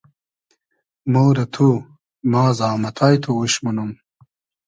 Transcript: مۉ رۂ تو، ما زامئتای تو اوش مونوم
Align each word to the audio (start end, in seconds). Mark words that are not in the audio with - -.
مۉ 1.11 1.15
رۂ 1.37 1.45
تو، 1.53 1.67
ما 2.31 2.43
زامئتای 2.59 3.15
تو 3.23 3.29
اوش 3.37 3.53
مونوم 3.63 3.91